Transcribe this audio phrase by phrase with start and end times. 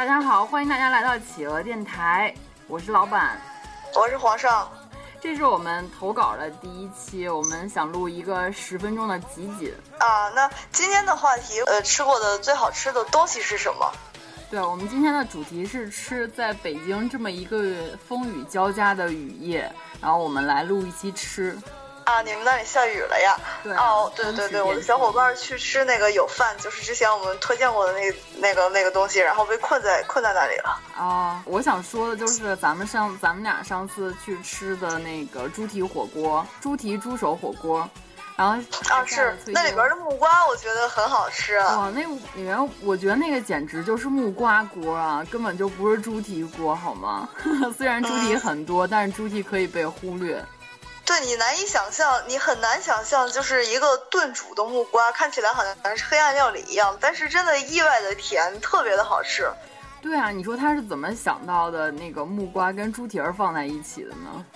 [0.00, 2.34] 大家好，欢迎大家来到企鹅电台，
[2.68, 3.38] 我是老板，
[3.94, 4.66] 我是皇上。
[5.20, 10.30] 这是我们投稿的第一期，我们想录一个十分钟的集锦啊。
[10.30, 13.92] 那今天的话题，呃，吃过的最好吃的东西是什么？
[14.50, 21.54] 对，我们今天的主题是吃，在北京这么一个风雨交加的雨夜，然后我们来录一期吃。
[22.10, 23.36] 啊，你们那里下雨了呀？
[23.62, 23.72] 对。
[23.74, 30.80] 哦，对对对，我的小伙伴去吃那个有饭，就是之前我们推荐过的那那个那个东西，然后被困在困在那里了。
[30.96, 37.88] 啊，我想说的就是咱们上咱们俩上次去吃的那个猪蹄火锅，猪蹄猪手火锅。
[38.36, 38.54] 然后
[38.88, 41.58] 啊是那里边的木瓜，我觉得很好吃。
[41.58, 42.00] 哇，那
[42.34, 47.28] 里面我觉得那个简直就是木瓜锅啊，根本就不是猪蹄锅，好吗？
[47.76, 50.42] 虽然猪蹄很多，但是猪蹄可以被忽略。
[51.10, 59.50] 对你难以想象，你很难想象，就是一个炖煮的木瓜，看起来好像是黑暗料理一样，但是真的意外的甜，特别的好吃。
[60.00, 64.46] 对啊，你说他是怎么想到的那个木瓜跟猪蹄儿放在一起的呢？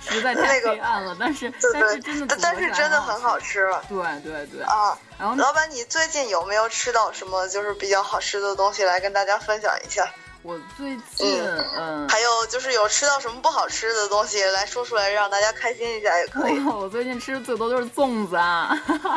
[0.00, 3.70] 实在太黑暗了，但是但是真的，但是真的很好吃。
[3.88, 4.98] 对对对啊！
[5.16, 10.10] 然后老板，你最近有没有吃到什么就是比较好吃的东西来跟大家分享一下？
[10.42, 11.42] 我最近
[11.76, 16.58] 嗯，还有就是有吃到什么不好吃的东西来说出来，让大家开心一下也可以。
[16.66, 18.70] 我最近吃的最多就是粽子啊！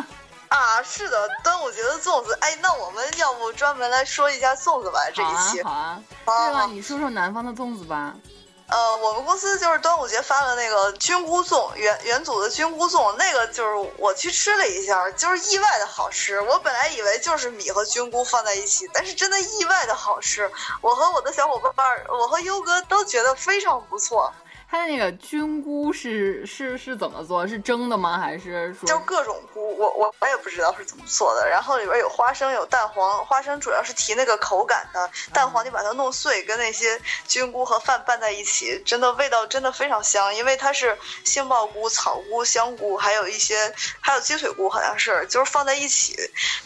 [0.49, 2.37] 啊，是的，端午节的粽子。
[2.41, 4.99] 哎，那我们要不专门来说一下粽子吧？
[5.13, 8.13] 这一期好啊，对了，你说说南方的粽子吧。
[8.67, 16.41] 呃，我们公司就是端午节发了那个菌菇粽，元元祖的菌菇粽，那个就是我去吃了一下，就是意外的好吃。
[16.41, 20.49] 我本来以为就是米和菌菇放在一起，但是真的意外的好吃。
[20.81, 24.33] 我和我的小伙伴，我和优哥都觉得非常不错。
[24.73, 27.45] 它的那个菌菇是是是怎么做？
[27.45, 28.17] 是蒸的吗？
[28.17, 29.77] 还是说就各种菇？
[29.77, 31.47] 我我我也不知道是怎么做的。
[31.47, 33.23] 然后里边有花生，有蛋黄。
[33.23, 40.33] 花生主要是提那个口感的，蛋黄你把它弄碎，跟那些菌菇和饭拌在一起，真的味道真的非常香。
[40.33, 46.15] 因为它是杏鲍菇、草菇、香菇，还有一些还有鸡腿菇，好像是就是放在一起，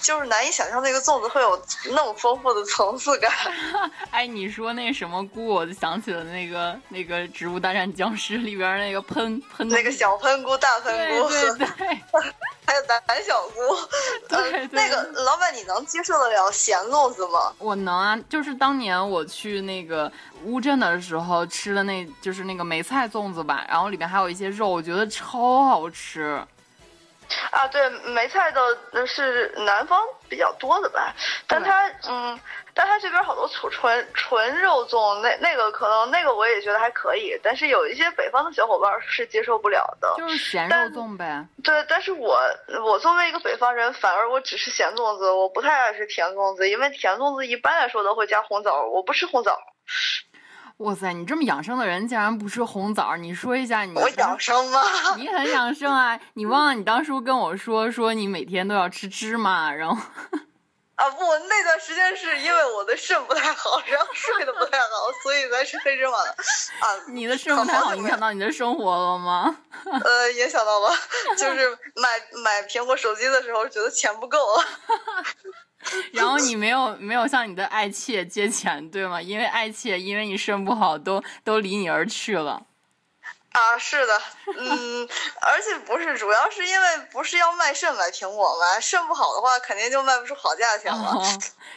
[0.02, 1.62] 就是难以想象那个粽子会有
[1.92, 3.30] 那么丰富的层次感。
[4.12, 7.94] 哎，你说那什么菇，我就想起了那个那个植物大战。
[7.98, 11.88] 僵尸里边那个喷喷那个小喷菇、大喷菇，对对对，
[12.66, 13.60] 还有胆小菇。
[14.30, 17.52] 对，那个老板，你能接受得了咸粽子吗？
[17.58, 20.12] 我能啊，就是当年我去那个
[20.44, 26.40] 乌镇的时候吃的，那就是那个梅菜粽子吧，然后里面还有一些肉，我觉得超好吃。
[27.52, 28.62] 啊，对，梅菜的
[29.06, 31.14] 是南方比较多的吧，
[31.48, 32.40] 但它嗯。
[32.80, 41.44] 但它这边好多纯纯纯肉粽，那那个可能那个我也觉得还可以，但是有一些北方的小伙伴是接受不了的，就是咸肉粽呗。
[41.64, 42.38] 对，但是我
[42.86, 49.58] 我作为一个北方人，反而我只吃咸粽子，我不太爱吃甜粽子，因为甜粽子一般来说都会加红枣，我不吃红枣。
[50.78, 53.18] 哇塞，你这么养生的人竟然不吃红枣？
[53.18, 54.80] 你说一下你我养生吗？
[55.18, 56.20] 你很养生啊！
[56.36, 59.98] 你忘了你当初跟我说说你每天都要吃芝麻，然后。
[60.98, 64.86] 啊不，那段时间是因为我的肾不太好，然后睡得不太好，
[65.22, 66.32] 所以才吃黑芝麻的。
[66.32, 69.58] 啊，你的肾不太好影响到你的生活了吗？
[69.86, 70.90] 呃，影响到了，
[71.38, 72.10] 就是买
[72.44, 74.40] 买苹果手机的时候觉得钱不够。
[76.12, 79.22] 然后你没有没有向你的爱妾借钱，对吗？
[79.22, 82.64] 因为爱妾因为你肾不好，都都离你而去了。
[83.58, 84.22] 啊，是的，
[84.56, 85.10] 嗯，
[85.42, 88.80] 而且不是，主要是因为不是要卖肾买苹果吗？
[88.80, 91.20] 肾不好的话，肯定就卖不出好价钱了。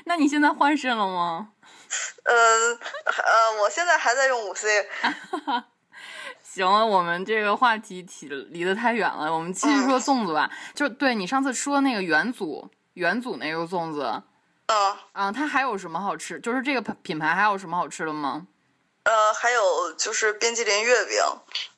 [0.05, 1.49] 那你现在换肾了吗？
[2.25, 4.89] 呃呃，我现在还在用五 C。
[6.45, 10.51] 行了，我们这个话题提离得太远了，我们继续说粽子吧。
[10.75, 14.23] 就对你上次说那个元祖元祖那个粽子，
[14.67, 16.39] 嗯啊，它还有什么好吃？
[16.41, 18.47] 就是这个品牌还有什么好吃的吗？
[19.03, 21.19] 呃，还有就是冰激凌月饼，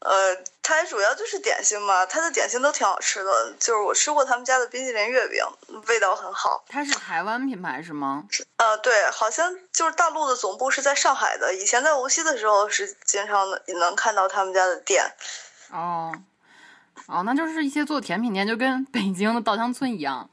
[0.00, 5.44] 呃，它主要就是点心嘛，它的点心都挺好吃的，就是我吃过他们家的冰激凌月饼，
[5.86, 6.64] 味道很好。
[6.68, 8.24] 它是台湾品牌是吗？
[8.56, 15.04] 呃，对，好像就是大陆的总部是在上海的，以前在无锡的时候是经常能能看到他们家的店。
[15.70, 16.12] 哦，
[17.06, 20.28] 哦，那就是一些做甜品店，就跟北京的稻香村一样。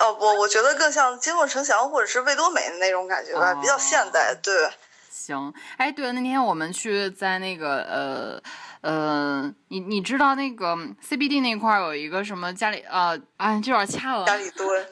[0.00, 4.70] 哦不，我觉得更像金凤呈祥或者是味多美的那种感觉吧，比较现代，对。
[5.10, 8.42] 行，哎，对了，那天我们去在那个呃
[8.80, 14.24] 呃，你你知道那个 CBD 那块有一个什么家里呃，哎，这有点掐了。
[14.24, 14.86] 家里蹲，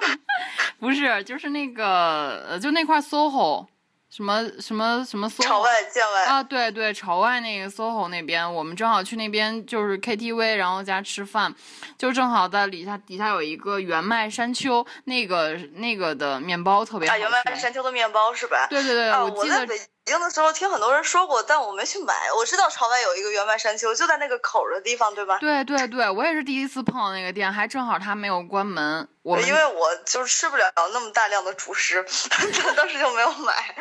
[0.80, 3.66] 不是，就是那个呃，就那块 SOHO
[4.14, 11.52] 什么什么什么 SOHO 朝外见外啊，对对，朝外那个 SOHO 那边，我们正好去那边就是 KTV，然后加吃饭，
[11.98, 17.22] 就正好在底下底下有一个原麦山丘，那个那个的面包特别好啊，吃。
[17.22, 18.68] 原麦山丘的面包是吧？
[18.70, 22.14] 对对对，啊，我记得在北京的时候听很多人说过，但我没去买。
[22.36, 25.38] 我知道朝外有一个原麦山丘，就在那个口儿的地方，对吧？
[25.38, 29.08] 对对对，我也是第一次碰到那个店，还正好它没有关门。
[29.22, 32.04] 我因为我就是吃不了那么大量的主食，
[32.76, 33.74] 当时就没有买。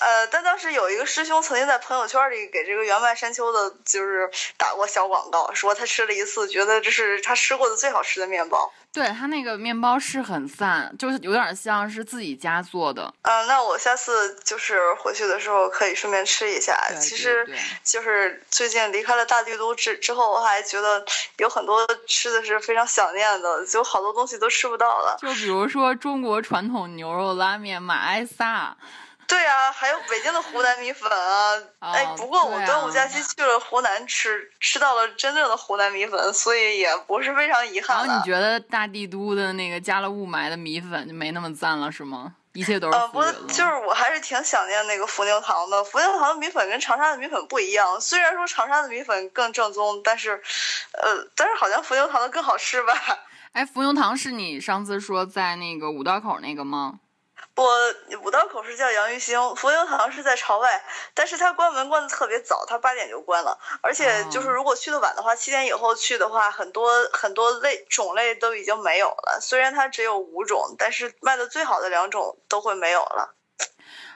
[0.00, 8.72] 呃，但当时有一个师兄曾经在朋友圈里给这个原麦山丘的，就是打过小广告，说他吃了一次，觉得这是他吃过的最好吃的面包。
[8.92, 13.12] 对它那个面包是很散，就是有点像是自己家做的。
[13.22, 16.78] 嗯、那我下次就是回去的时候可以顺便吃一下。
[16.88, 17.48] 对对其实
[17.82, 21.02] 就是最近离开了大帝都之之后，我还觉得
[21.38, 25.16] 有很多吃的是非常想念的，就好多东西都吃不到了。
[25.20, 28.76] 就比如说中国传统牛肉拉面马埃萨，
[29.26, 31.54] 对啊，还有北京的湖南米粉啊。
[31.80, 38.08] 哎哦，不过我端午啊假期去了湖南吃，吃到了真正的湖南米粉，所以也不是非常遗憾然。
[38.08, 42.34] 后你觉得大帝都的那个加了雾霾的米粉就没那么赞了是吗？
[42.52, 43.24] 一切都是呃，不。
[43.48, 45.82] 就是我还是挺想念那个伏牛堂的。
[45.84, 50.32] 伏牛堂的米粉跟长沙的米粉不一样，虽然说长沙的米粉更正宗，但是，
[50.92, 52.92] 呃，但是好像伏牛堂的更好吃吧。
[53.52, 57.00] 哎，伏牛堂是你上次说在那个五道口那个吗？
[57.54, 60.82] 我五道口是叫杨玉兴，伏牛堂是在朝外，
[61.12, 63.58] 但是它关门关的特别早，它八点就关了。
[63.82, 69.38] 而且就是哦如果去的晚的话，七点以后去的话，很多很多类种类都已经没有了。
[69.40, 73.34] 虽然它只有五种，但是卖的最好的两种都会没有了。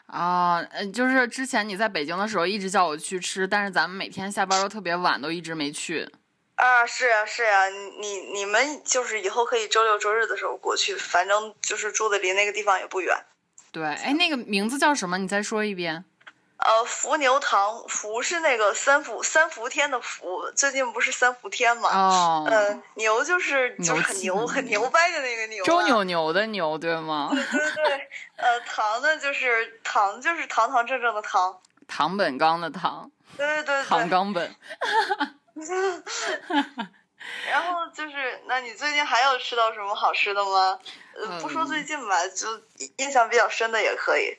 [0.07, 6.09] 啊，嗯，就是之前你在北京的时候一直叫我去吃，但是咱们每天下班都特别晚，都一直没去。
[6.57, 13.15] 啊，是呀、是呀、你你你们就是以后可以周六周日的时候过去，反正就是住的离那个地方也不远。
[13.71, 15.19] 对，哎，那个名字叫什么？
[15.19, 16.05] 你再说一遍。
[16.57, 21.91] 呃，伏牛堂，伏是那个三伏三伏天的伏，最近不是三伏天嘛？
[21.95, 25.67] 哦，嗯，牛就是就是很牛牛很牛掰的那个牛、啊。
[25.67, 27.29] 周扭牛的牛，对吗？
[27.31, 31.61] 对对对，呃，堂呢就是堂就是堂堂正正的堂。
[31.87, 34.09] 唐本刚的唐，对对对唐对。
[34.09, 34.55] 冈本。
[37.51, 40.79] 然后就是，那你最近还有吃到什么好吃的吗？
[41.15, 42.47] 呃，不说最嗯近吧，就
[42.99, 44.37] 印象比较深的也可以。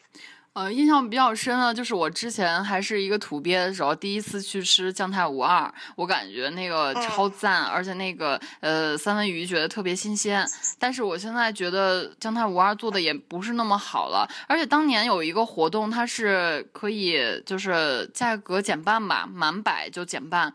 [0.54, 10.44] 呃，印象比较深的就是我之前还是一个土鳖的时候，第一次去吃酱太无二，我感觉那个超赞，而且那个呃三文鱼觉得特别新鲜。
[10.80, 20.52] 但是我现在觉得酱太无二做的也不是那么好了，而且当年有一个活动，它是可以就是价格减半吧，满百就减半，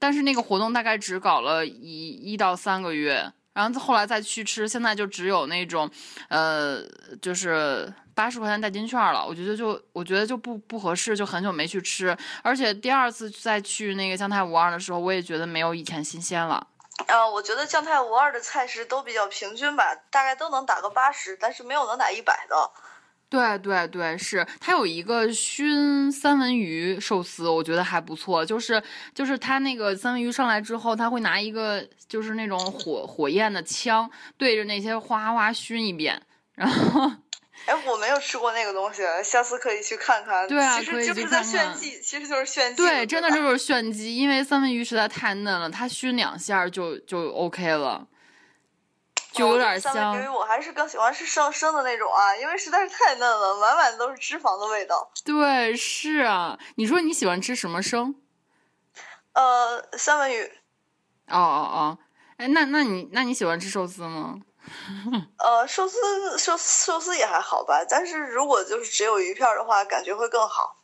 [0.00, 3.32] 但是那个活动大概只搞了一一到三个月。
[3.54, 5.90] 然后后来再去吃，现在就只有那种，
[6.28, 6.80] 呃，
[7.20, 9.26] 就是八十块钱代金券了。
[9.26, 12.16] 我觉得就我觉得就不不合适，就很久没去吃。
[12.44, 16.68] 而且第二次再去那个酱太五二的时候，我也觉得没有以前新鲜了。
[17.08, 22.70] 呃，我觉得酱太五二的菜式都比较平均吧，大概都能打个八十，但是没有能打一百的。
[23.30, 28.44] 对对对，是它有一个熏三文鱼寿司，我觉得还不错。
[28.44, 28.82] 就是
[29.14, 36.20] 就是它那个三文鱼上来之后，他会拿一个就是那种火火焰的枪对着那些哗哗熏一遍，
[36.54, 37.10] 然后
[37.66, 40.48] 哎，我没有吃过那个东西，下次可以去看看。
[40.48, 42.76] 对啊其可以去实就是在炫技，其实就是炫技。
[42.76, 48.06] 对，真的就是炫技，因为三文鱼实在太嫩了，它熏两下就就 OK 了，
[49.38, 50.28] 就有点三文鱼。
[50.28, 55.10] 我还是更喜欢吃生生的那种啊，因为实在是太嫩了，满满都是脂肪的味道。
[55.24, 56.58] 对，是啊。
[56.76, 58.14] 你说你喜欢吃什么生？
[59.34, 60.42] 呃，三文鱼，
[61.28, 61.98] 哦哦哦，
[62.38, 64.36] 哎，那那你那你喜欢吃寿司吗？
[65.38, 65.96] 呃，寿司
[66.36, 70.76] 寿寿司也还好吧，但是如果就是只有鱼片的话，感觉会更好。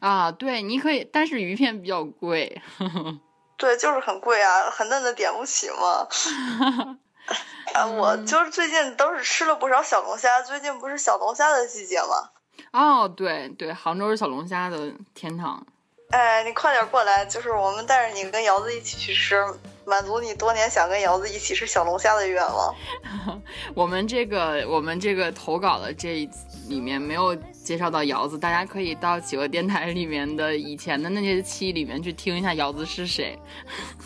[0.00, 2.60] 啊，对，你可以，但是鱼片比较贵。
[3.56, 6.06] 对，就是很贵啊，很嫩的点不起嘛。
[7.74, 12.30] 啊，我嗯就是最近都是吃了不少小龙虾，最近不是小龙虾的季节吗？
[12.72, 15.66] 哦，对对，杭州是小龙虾的天堂。
[16.10, 19.44] 哎，你快点过来，就是我们带着你跟瑶子一起去吃，
[19.84, 22.74] 满足你多年想跟瑶子一起吃小龙虾的愿望。
[23.74, 26.30] 我们这个我们这个投稿的这一
[26.68, 33.36] 里面没有介绍到姚子，大家可以到企鹅电台里面的以前的那些期里面去听一下姚子是谁。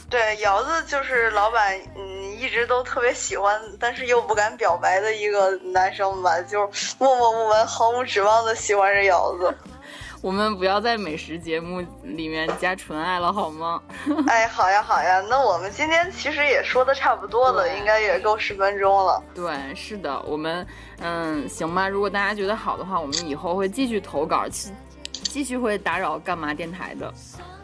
[0.08, 6.66] 对，姚子就是老板，嗯，一直都特别喜欢，但是又不敢表白的一个男生吧，就
[6.98, 9.54] 默默无闻、毫无指望的喜欢着姚子。
[10.22, 13.80] 我们不要在美食节目里面加纯爱了，好吗？
[14.28, 15.20] 哎，好呀，好呀。
[15.30, 19.22] 那我们今天其实也说的差不多了，应该也够十分钟了。
[19.34, 20.66] 对，是的，我们
[21.00, 21.88] 嗯，行吧。
[21.88, 24.72] 如果大家觉得好的话，我们以后会继续投稿，继
[25.12, 27.12] 继续会打扰干嘛电台的。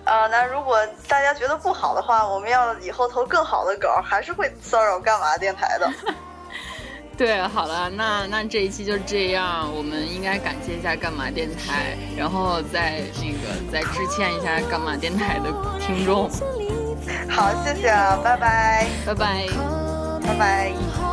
[0.04, 5.92] 啊，那如果大家觉得不好的话，我们要以后投更好的稿，还是会骚扰干嘛电台的。
[7.16, 16.28] 对，好了，那那这一期就这样，我们应该感谢一下干嘛电台，然后再那个再致歉一下干嘛电台的听众。
[17.30, 19.46] 好，谢谢啊，拜拜，拜拜，
[20.26, 21.05] 拜拜。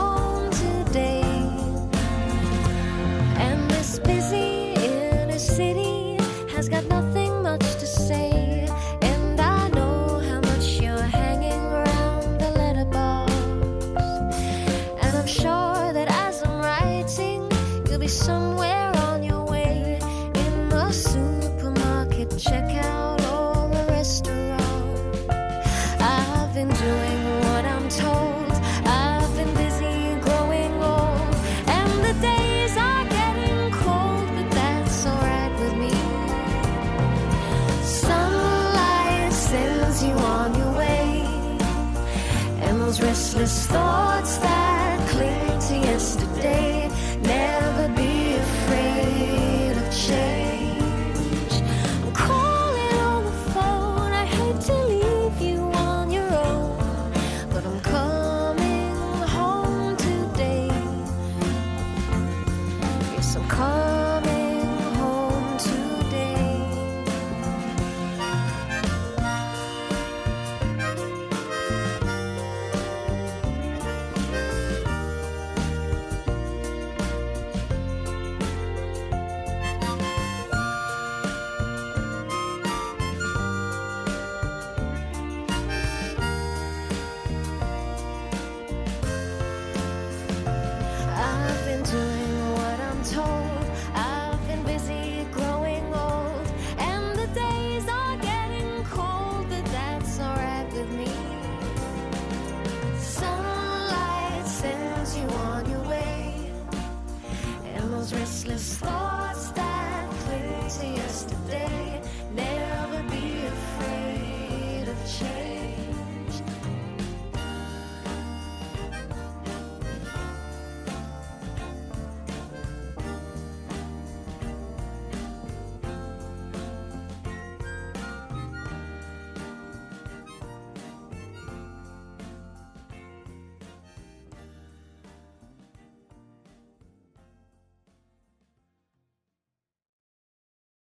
[43.36, 43.93] restless thought.